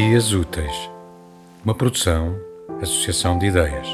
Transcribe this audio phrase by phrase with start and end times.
[0.00, 0.88] Dias Úteis,
[1.64, 2.38] uma produção,
[2.80, 3.88] associação de ideias.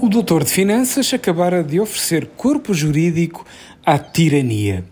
[0.00, 3.44] O doutor de Finanças acabara de oferecer corpo jurídico
[3.84, 4.84] à tirania.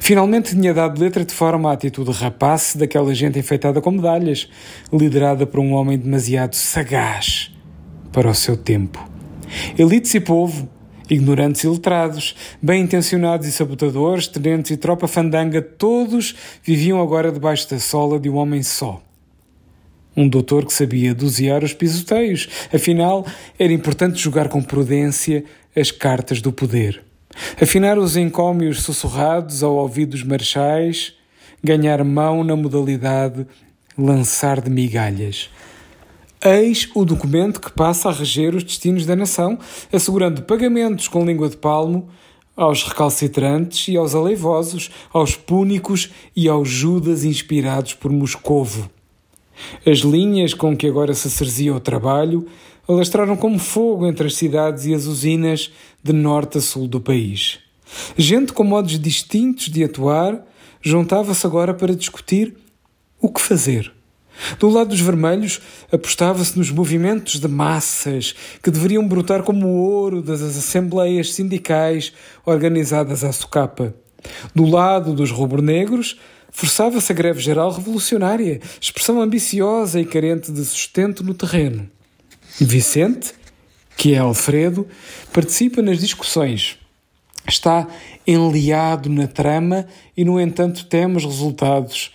[0.00, 4.50] Finalmente tinha dado letra de forma à atitude rapace daquela gente enfeitada com medalhas,
[4.92, 7.54] liderada por um homem demasiado sagaz
[8.10, 9.08] para o seu tempo.
[9.78, 10.68] Elites e povo,
[11.10, 17.80] ignorantes e letrados, bem-intencionados e sabotadores, tenentes e tropa fandanga, todos viviam agora debaixo da
[17.80, 19.02] sola de um homem só.
[20.16, 23.26] Um doutor que sabia dosear os pisoteios, afinal,
[23.58, 25.44] era importante jogar com prudência
[25.76, 27.02] as cartas do poder.
[27.60, 31.14] Afinar os encômios sussurrados ao ouvido dos marechais,
[31.62, 33.46] ganhar mão na modalidade
[33.96, 35.50] lançar de migalhas.
[36.42, 39.58] Eis o documento que passa a reger os destinos da nação,
[39.92, 42.08] assegurando pagamentos com língua de palmo
[42.56, 48.90] aos recalcitrantes e aos aleivosos, aos púnicos e aos judas inspirados por Moscovo.
[49.86, 52.46] As linhas com que agora se cerzia o trabalho
[52.88, 55.70] alastraram como fogo entre as cidades e as usinas
[56.02, 57.58] de norte a sul do país.
[58.16, 60.42] Gente com modos distintos de atuar
[60.80, 62.56] juntava-se agora para discutir
[63.20, 63.99] o que fazer.
[64.58, 65.60] Do lado dos vermelhos,
[65.90, 72.12] apostava-se nos movimentos de massas que deveriam brotar como o ouro das assembleias sindicais
[72.44, 73.94] organizadas à socapa.
[74.54, 76.18] Do lado dos rubro-negros,
[76.50, 81.88] forçava-se a greve geral revolucionária, expressão ambiciosa e carente de sustento no terreno.
[82.60, 83.32] Vicente,
[83.96, 84.86] que é Alfredo,
[85.32, 86.78] participa nas discussões.
[87.48, 87.86] Está
[88.26, 89.86] enliado na trama
[90.16, 92.12] e, no entanto, teme os resultados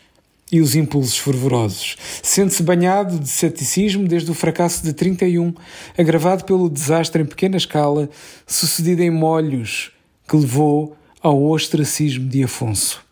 [0.56, 1.98] e os impulsos fervorosos.
[2.24, 5.54] Sente-se banhado de ceticismo desde o fracasso de 31,
[5.98, 8.10] agravado pelo desastre em pequena escala,
[8.48, 9.92] sucedido em molhos,
[10.26, 13.04] que levou ao ostracismo de Afonso.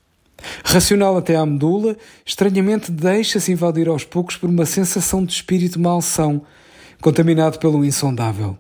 [0.64, 6.44] Racional até à medula, estranhamente deixa-se invadir aos poucos por uma sensação de espírito malsão,
[7.02, 8.58] contaminado pelo insondável.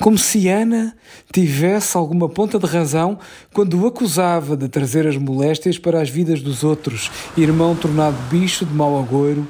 [0.00, 0.94] Como se Ana
[1.32, 3.18] tivesse alguma ponta de razão
[3.52, 8.64] quando o acusava de trazer as moléstias para as vidas dos outros, irmão tornado bicho
[8.64, 9.46] de mau agouro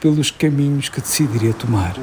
[0.00, 1.94] pelos caminhos que decidiria tomar.